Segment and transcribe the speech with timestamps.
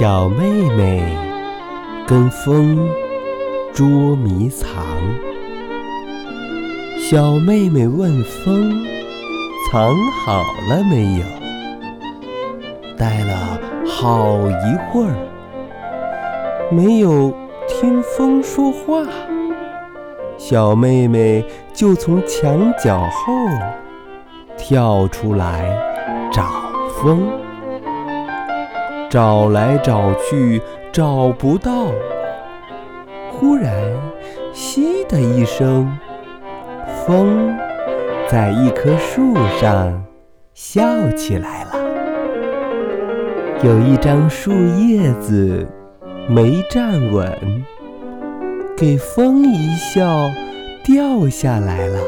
[0.00, 1.04] 小妹妹
[2.06, 2.88] 跟风
[3.70, 4.82] 捉迷藏。
[6.98, 8.72] 小妹妹问风
[9.70, 9.94] ：“藏
[10.24, 11.24] 好了没有？”
[12.96, 15.14] 待了好一会儿，
[16.70, 17.30] 没有
[17.68, 19.04] 听风说话。
[20.38, 21.44] 小妹妹
[21.74, 23.34] 就从墙角后
[24.56, 25.68] 跳出来
[26.32, 26.46] 找
[27.02, 27.28] 风，
[29.10, 31.88] 找来找去找不到。
[33.32, 33.74] 忽然，
[34.52, 35.90] 嘻的一声，
[37.04, 37.56] 风
[38.28, 40.04] 在一棵树上
[40.54, 41.70] 笑起来了。
[43.64, 45.66] 有一张树叶子
[46.28, 47.64] 没站稳。
[48.76, 50.30] 给风一笑，
[50.84, 51.98] 掉下来了。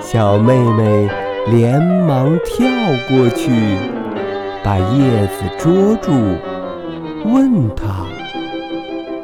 [0.00, 1.08] 小妹妹
[1.48, 2.64] 连忙跳
[3.08, 3.50] 过去，
[4.64, 6.10] 把叶子捉住，
[7.26, 8.06] 问他：“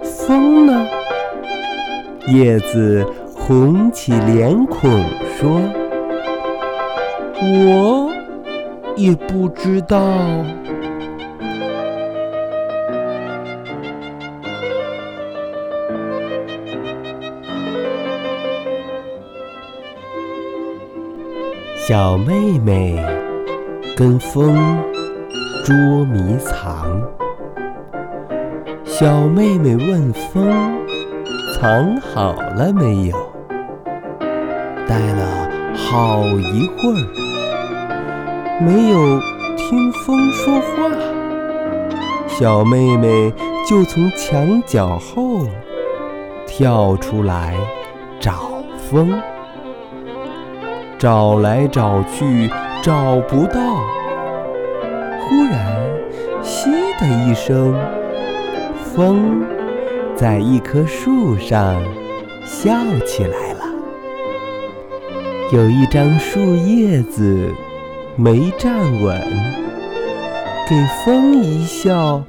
[0.05, 0.86] 风呢？”
[2.28, 5.02] 叶子红起脸孔
[5.38, 5.58] 说
[7.41, 8.12] ：“我
[8.96, 9.98] 也不知道。”
[21.77, 23.02] 小妹妹
[23.96, 24.78] 跟风
[25.64, 27.03] 捉迷藏。
[28.84, 30.50] 小妹妹问风
[31.55, 33.17] ：“藏好了没有？”
[34.89, 39.20] 待了好一会儿，没有
[39.56, 40.91] 听风说话。
[42.27, 43.33] 小妹妹
[43.69, 45.47] 就从墙角后
[46.47, 47.55] 跳出来
[48.19, 48.33] 找
[48.77, 49.20] 风。
[50.98, 52.50] 找来找去
[52.83, 53.61] 找不到，
[55.31, 55.81] 忽然
[56.42, 57.73] “嘻”的一声，
[58.83, 59.45] 风
[60.17, 61.81] 在一棵树上
[62.45, 62.74] 笑
[63.07, 63.64] 起来了。
[65.52, 67.48] 有一张树叶子
[68.17, 69.23] 没站稳，
[70.69, 72.24] 给风一笑，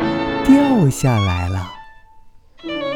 [0.46, 1.72] 掉下来了。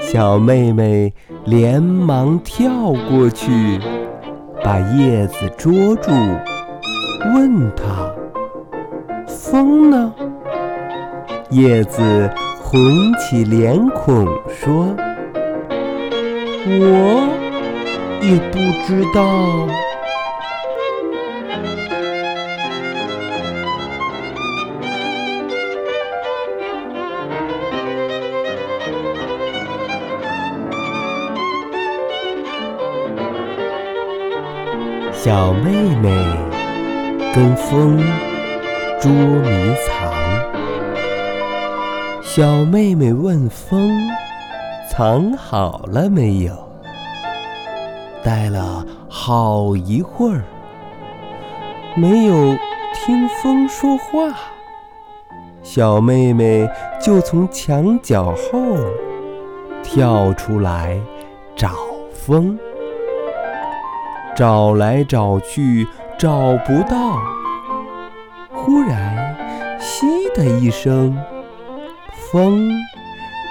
[0.02, 1.12] 小妹妹
[1.46, 3.82] 连忙跳过去。
[4.64, 6.12] 把叶子捉住，
[7.36, 8.05] 问他
[9.52, 10.14] ：“风呢？”
[11.52, 12.30] 叶子
[12.62, 12.80] 红
[13.20, 14.96] 起脸孔说
[16.66, 17.30] ：“我
[18.22, 19.68] 也不知道。”
[35.14, 35.72] 小妹
[36.04, 36.10] 妹
[37.34, 38.00] 跟风
[39.06, 40.12] 捉迷藏。
[42.24, 43.88] 小妹妹问风
[44.90, 46.56] ：“藏好了没有？”
[48.26, 50.42] 待了好一会儿，
[51.96, 52.58] 没有
[52.96, 54.36] 听风说话。
[55.62, 56.68] 小妹妹
[57.00, 58.60] 就从墙角后
[59.84, 61.00] 跳出来
[61.56, 61.76] 找
[62.12, 62.58] 风。
[64.36, 67.20] 找来找去找不到，
[68.66, 69.36] 忽然
[69.80, 71.16] “嘻”的一声，
[72.32, 72.68] 风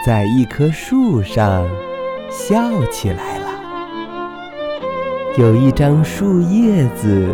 [0.04, 1.64] 在一棵树上
[2.28, 3.44] 笑起来了。
[5.38, 7.28] 有一张树叶子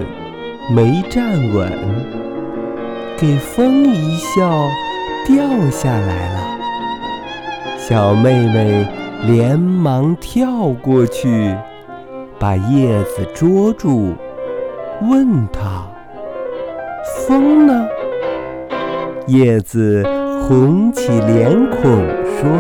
[0.76, 1.72] 没站稳，
[3.16, 4.68] 给风一笑，
[5.26, 6.58] 掉下来了。
[7.78, 8.86] 小妹妹
[9.24, 11.56] 连忙跳过去。
[12.38, 14.14] 把叶子捉住，
[15.02, 15.86] 问他
[17.30, 17.88] ：“风呢？”
[19.28, 20.04] 叶子
[20.42, 21.80] 红起脸孔
[22.26, 22.50] 说：“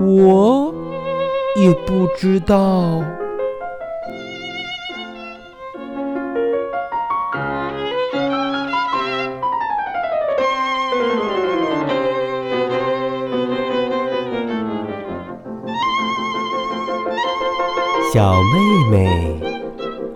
[0.00, 0.74] 我
[1.60, 3.04] 也不知道。”
[18.10, 19.38] 小妹妹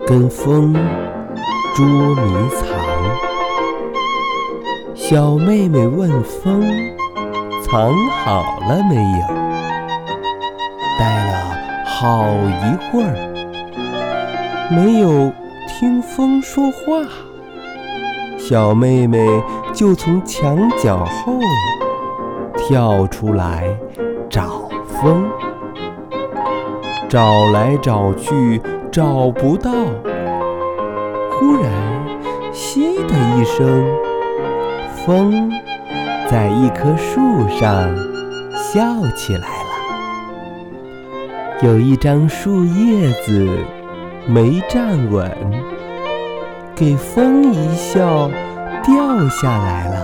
[0.07, 0.73] 跟风
[1.73, 2.67] 捉迷藏。
[4.93, 6.63] 小妹妹问风
[7.65, 9.27] ：“藏好了没有？”
[10.99, 11.33] 待了
[11.83, 13.15] 好一会儿，
[14.69, 15.31] 没有
[15.67, 17.01] 听风说话。
[18.37, 19.25] 小妹妹
[19.73, 21.39] 就从墙角后
[22.55, 23.67] 跳出来
[24.29, 25.27] 找风。
[27.09, 28.61] 找来找去
[28.91, 29.71] 找不到，
[31.39, 31.71] 忽然
[32.53, 33.83] “嘻”的一声，
[35.05, 35.51] 风
[36.29, 37.89] 在一棵树上
[38.55, 38.81] 笑
[39.15, 39.71] 起来了。
[41.61, 43.47] 有一张树叶子
[44.27, 45.31] 没站稳，
[46.75, 48.29] 给风一笑
[48.83, 48.93] 掉
[49.29, 49.95] 下来了。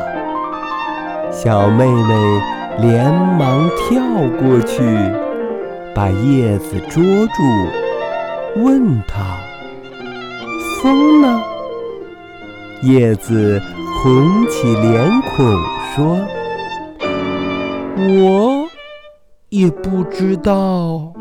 [1.32, 2.42] 小妹妹
[2.80, 4.02] 连忙跳
[4.40, 4.82] 过去，
[5.94, 7.44] 把叶子捉住，
[8.64, 9.38] 问他
[10.82, 11.44] ：“风呢？”
[12.84, 13.62] 叶子
[14.02, 15.46] 红起脸孔
[15.94, 16.18] 说
[17.98, 18.68] ：“我
[19.50, 21.14] 也不知道。”